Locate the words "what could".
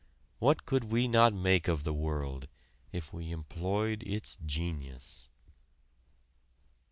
0.39-0.85